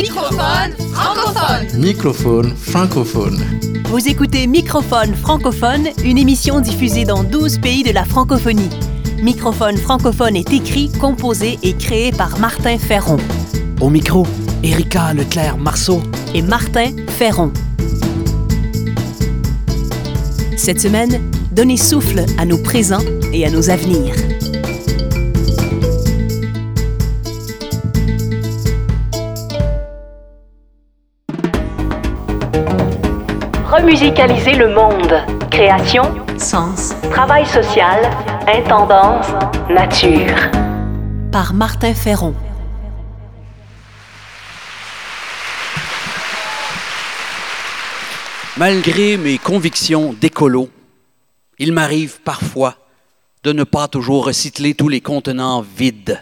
[0.00, 1.80] Microphone francophone.
[1.80, 3.44] Microphone francophone.
[3.86, 8.70] Vous écoutez Microphone francophone, une émission diffusée dans 12 pays de la francophonie.
[9.20, 13.16] Microphone francophone est écrit, composé et créé par Martin Ferron
[13.80, 14.24] Au micro,
[14.62, 16.00] Erika Leclerc-Marceau.
[16.32, 17.50] et Martin Ferron.
[20.56, 21.20] Cette semaine,
[21.50, 24.14] donnez souffle à nos présents et à nos avenirs.
[33.78, 35.14] Remusicaliser le monde.
[35.52, 36.02] Création,
[36.36, 38.10] sens, travail social,
[38.48, 39.28] intendance,
[39.70, 40.34] nature.
[41.30, 42.34] Par Martin Ferron.
[48.56, 50.68] Malgré mes convictions d'écolo,
[51.60, 52.74] il m'arrive parfois
[53.44, 56.20] de ne pas toujours recycler tous les contenants vides.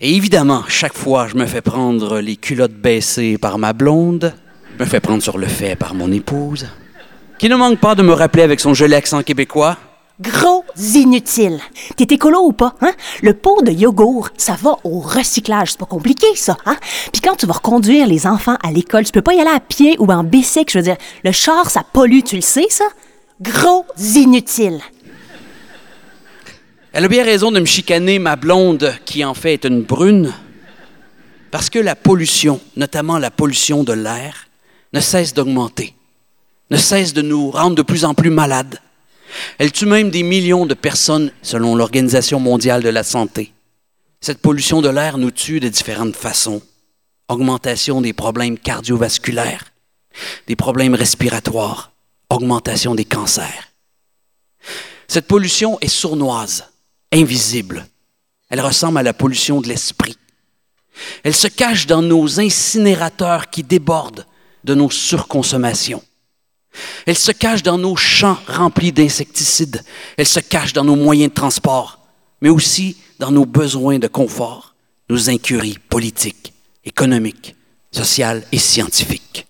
[0.00, 4.32] Et évidemment, chaque fois, je me fais prendre les culottes baissées par ma blonde,
[4.78, 6.66] me fais prendre sur le fait par mon épouse,
[7.38, 9.76] qui ne manque pas de me rappeler avec son joli accent québécois
[10.20, 11.58] Gros inutile.
[11.96, 12.92] T'es écolo ou pas, hein?
[13.20, 15.72] Le pot de yogourt, ça va au recyclage.
[15.72, 16.76] C'est pas compliqué, ça, hein?
[17.12, 19.58] Puis quand tu vas reconduire les enfants à l'école, tu peux pas y aller à
[19.58, 20.72] pied ou en bicycle.
[20.72, 22.84] Je veux dire, le char, ça pollue, tu le sais, ça?
[23.40, 24.80] Gros inutile.
[26.92, 30.32] Elle a bien raison de me chicaner, ma blonde, qui en fait est une brune,
[31.50, 34.43] parce que la pollution, notamment la pollution de l'air,
[34.94, 35.92] ne cesse d'augmenter,
[36.70, 38.78] ne cesse de nous rendre de plus en plus malades.
[39.58, 43.52] Elle tue même des millions de personnes selon l'Organisation mondiale de la santé.
[44.20, 46.62] Cette pollution de l'air nous tue de différentes façons.
[47.28, 49.72] Augmentation des problèmes cardiovasculaires,
[50.46, 51.90] des problèmes respiratoires,
[52.30, 53.72] augmentation des cancers.
[55.08, 56.66] Cette pollution est sournoise,
[57.12, 57.88] invisible.
[58.48, 60.16] Elle ressemble à la pollution de l'esprit.
[61.24, 64.24] Elle se cache dans nos incinérateurs qui débordent
[64.64, 66.02] de nos surconsommations.
[67.06, 69.84] Elle se cache dans nos champs remplis d'insecticides.
[70.16, 72.00] Elle se cache dans nos moyens de transport,
[72.40, 74.74] mais aussi dans nos besoins de confort,
[75.08, 76.52] nos incuries politiques,
[76.84, 77.54] économiques,
[77.92, 79.46] sociales et scientifiques.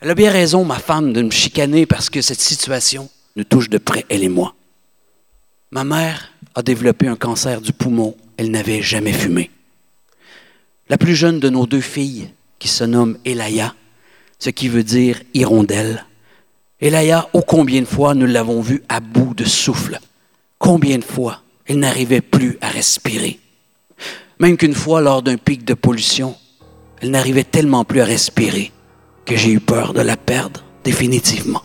[0.00, 3.68] Elle a bien raison, ma femme, de me chicaner parce que cette situation nous touche
[3.68, 4.54] de près, elle et moi.
[5.70, 8.16] Ma mère a développé un cancer du poumon.
[8.36, 9.50] Elle n'avait jamais fumé.
[10.88, 12.30] La plus jeune de nos deux filles,
[12.60, 13.74] qui se nomme Elaya,
[14.38, 16.06] ce qui veut dire hirondelle.
[16.80, 19.98] Elaya, ô combien de fois nous l'avons vue à bout de souffle?
[20.58, 23.40] Combien de fois elle n'arrivait plus à respirer?
[24.38, 26.36] Même qu'une fois, lors d'un pic de pollution,
[27.00, 28.70] elle n'arrivait tellement plus à respirer
[29.24, 31.62] que j'ai eu peur de la perdre définitivement.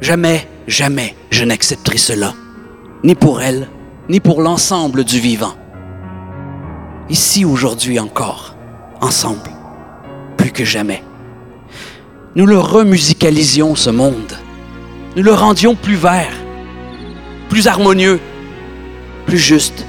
[0.00, 2.34] Jamais, jamais je n'accepterai cela,
[3.04, 3.68] ni pour elle,
[4.08, 5.54] ni pour l'ensemble du vivant.
[7.08, 8.49] Ici aujourd'hui encore,
[9.00, 9.50] ensemble,
[10.36, 11.02] plus que jamais.
[12.36, 14.38] Nous le remusicalisions ce monde.
[15.16, 16.32] Nous le rendions plus vert,
[17.48, 18.20] plus harmonieux,
[19.26, 19.84] plus juste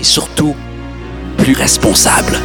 [0.00, 0.54] et surtout
[1.38, 2.36] plus responsable.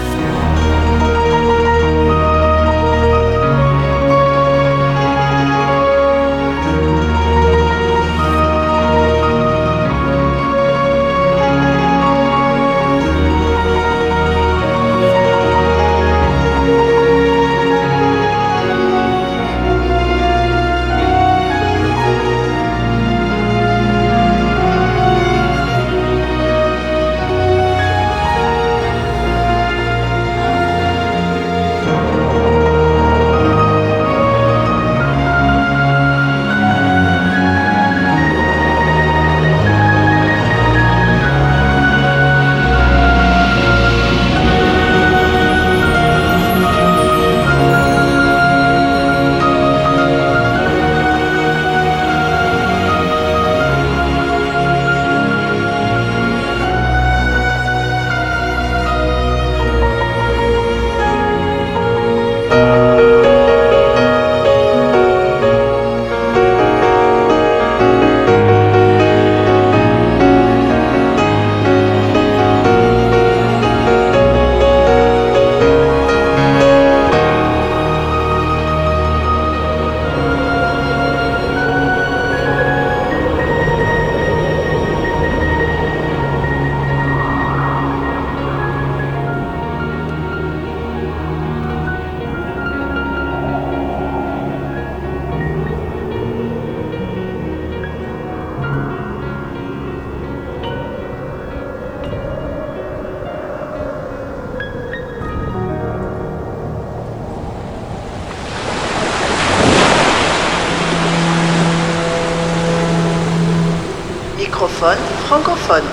[114.54, 115.84] Francophone.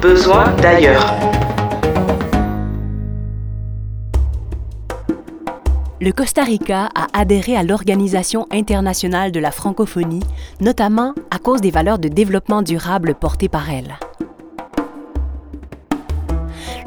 [0.00, 1.14] Besoin d'ailleurs.
[6.00, 10.24] Le Costa Rica a adhéré à l'Organisation internationale de la francophonie,
[10.60, 13.98] notamment à cause des valeurs de développement durable portées par elle.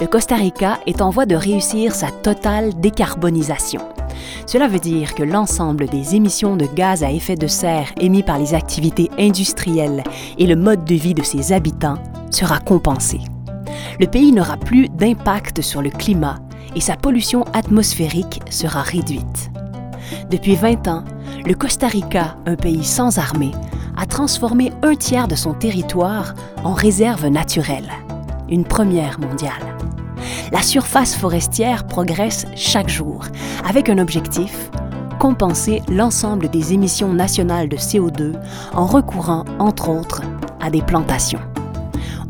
[0.01, 3.81] Le Costa Rica est en voie de réussir sa totale décarbonisation.
[4.45, 8.39] Cela veut dire que l'ensemble des émissions de gaz à effet de serre émis par
[8.39, 10.04] les activités industrielles
[10.38, 11.98] et le mode de vie de ses habitants
[12.31, 13.19] sera compensé.
[14.00, 16.38] Le pays n'aura plus d'impact sur le climat
[16.75, 19.51] et sa pollution atmosphérique sera réduite.
[20.30, 21.04] Depuis 20 ans,
[21.45, 23.51] le Costa Rica, un pays sans armée,
[23.98, 26.33] a transformé un tiers de son territoire
[26.63, 27.92] en réserve naturelle,
[28.50, 29.75] une première mondiale.
[30.51, 33.25] La surface forestière progresse chaque jour,
[33.68, 34.69] avec un objectif,
[35.19, 38.33] compenser l'ensemble des émissions nationales de CO2
[38.74, 40.21] en recourant, entre autres,
[40.62, 41.42] à des plantations.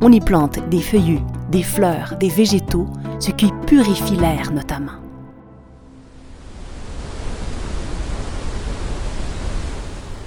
[0.01, 1.21] On y plante des feuillus,
[1.51, 2.87] des fleurs, des végétaux
[3.19, 5.04] ce qui purifie l'air notamment.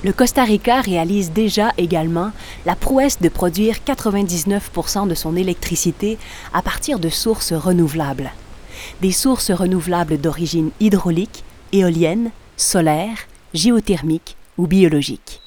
[0.08, 2.32] Le Costa Rica réalise déjà également
[2.64, 6.16] la prouesse de produire 99% de son électricité
[6.54, 8.30] à partir de sources renouvelables.
[9.02, 13.18] Des sources renouvelables d'origine hydraulique, éolienne, solaire,
[13.52, 15.42] géothermique ou biologique.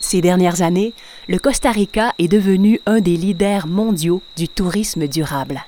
[0.00, 0.92] Ces dernières années,
[1.26, 5.64] le Costa Rica est devenu un des leaders mondiaux du tourisme durable.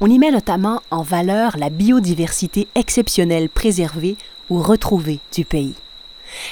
[0.00, 4.16] On y met notamment en valeur la biodiversité exceptionnelle préservée
[4.50, 5.74] ou retrouvée du pays.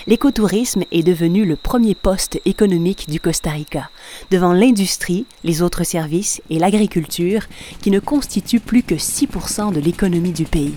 [0.06, 3.90] L'écotourisme est devenu le premier poste économique du Costa Rica,
[4.30, 7.42] devant l'industrie, les autres services et l'agriculture,
[7.80, 9.28] qui ne constituent plus que 6
[9.72, 10.74] de l'économie du pays.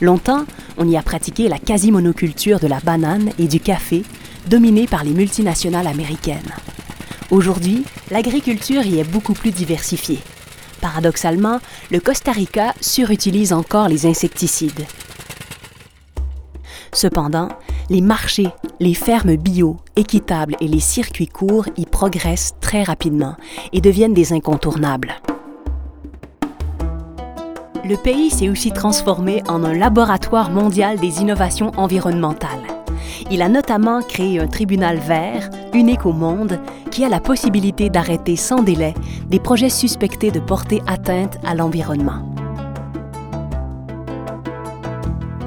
[0.00, 0.44] Longtemps,
[0.78, 4.02] on y a pratiqué la quasi-monoculture de la banane et du café,
[4.48, 6.54] dominée par les multinationales américaines.
[7.30, 10.20] Aujourd'hui, l'agriculture y est beaucoup plus diversifiée.
[10.80, 14.84] Paradoxalement, le Costa Rica surutilise encore les insecticides.
[16.94, 17.48] Cependant,
[17.90, 18.48] les marchés,
[18.78, 23.34] les fermes bio, équitables et les circuits courts y progressent très rapidement
[23.72, 25.14] et deviennent des incontournables.
[27.84, 32.62] Le pays s'est aussi transformé en un laboratoire mondial des innovations environnementales.
[33.30, 38.36] Il a notamment créé un tribunal vert, unique au monde, qui a la possibilité d'arrêter
[38.36, 38.94] sans délai
[39.28, 42.34] des projets suspectés de porter atteinte à l'environnement.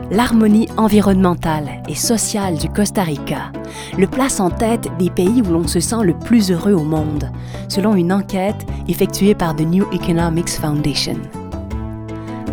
[0.10, 3.52] L'harmonie environnementale et sociale du Costa Rica
[3.98, 7.30] le place en tête des pays où l'on se sent le plus heureux au monde,
[7.68, 11.18] selon une enquête effectuée par The New Economics Foundation.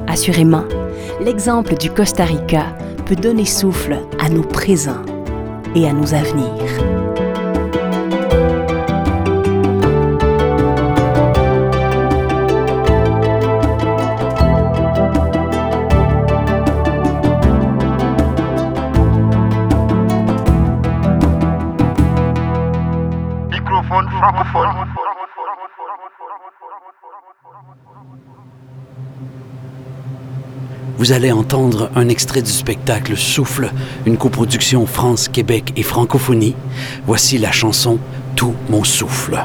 [0.07, 0.65] Assurément,
[1.21, 5.03] l'exemple du Costa Rica peut donner souffle à nos présents
[5.75, 6.94] et à nos avenirs.
[30.97, 33.71] Vous allez entendre un extrait du spectacle Souffle,
[34.07, 36.57] une coproduction France, Québec et francophonie.
[37.05, 37.99] Voici la chanson
[38.37, 39.45] Tout mon souffle.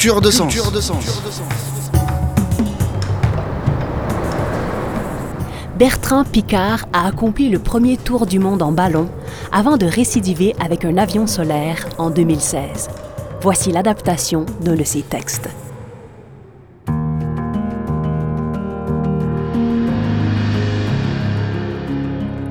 [0.00, 0.56] Culture de sens.
[5.78, 9.10] Bertrand Picard a accompli le premier tour du monde en ballon
[9.52, 12.88] avant de récidiver avec un avion solaire en 2016.
[13.42, 15.50] Voici l'adaptation d'un de ses textes.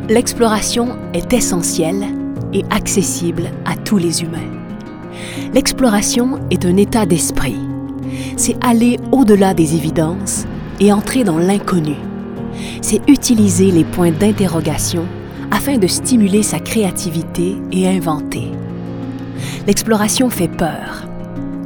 [0.08, 2.06] L'exploration est essentielle
[2.54, 4.59] et accessible à tous les humains.
[5.54, 7.58] L'exploration est un état d'esprit.
[8.38, 10.46] C'est aller au-delà des évidences
[10.80, 11.96] et entrer dans l'inconnu.
[12.82, 15.06] C'est utiliser les points d'interrogation
[15.52, 18.52] afin de stimuler sa créativité et inventer.
[19.66, 21.08] L'exploration fait peur.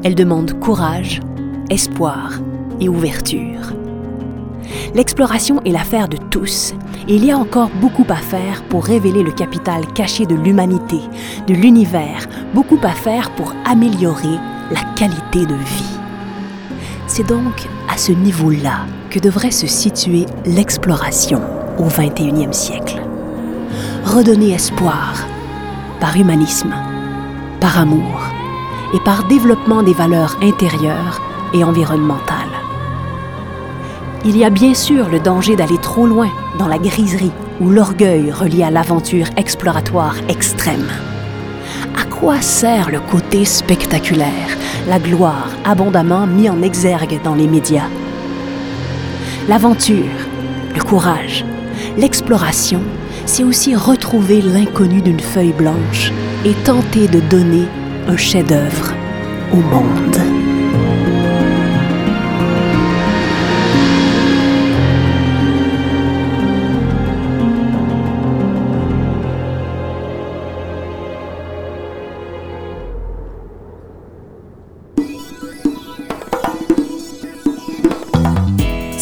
[0.03, 1.19] Elle demande courage,
[1.69, 2.39] espoir
[2.79, 3.73] et ouverture.
[4.96, 6.74] L'exploration est l'affaire de tous
[7.08, 11.00] et il y a encore beaucoup à faire pour révéler le capital caché de l'humanité,
[11.48, 14.38] de l'univers, beaucoup à faire pour améliorer
[14.72, 16.00] la qualité de vie.
[17.08, 21.41] C'est donc à ce niveau-là que devrait se situer l'exploration
[21.77, 23.01] au 21e siècle.
[24.05, 25.25] Redonner espoir
[26.00, 26.74] par humanisme,
[27.60, 28.22] par amour
[28.93, 31.22] et par développement des valeurs intérieures
[31.53, 32.42] et environnementales.
[34.25, 38.31] Il y a bien sûr le danger d'aller trop loin dans la griserie ou l'orgueil
[38.31, 40.87] relié à l'aventure exploratoire extrême.
[41.99, 47.89] À quoi sert le côté spectaculaire, la gloire abondamment mis en exergue dans les médias?
[49.49, 50.05] L'aventure,
[50.73, 51.43] le courage,
[51.97, 52.79] l'exploration,
[53.25, 56.13] c'est aussi retrouver l'inconnu d'une feuille blanche
[56.45, 57.67] et tenter de donner
[58.07, 58.93] un chef-d'œuvre
[59.51, 60.52] au monde.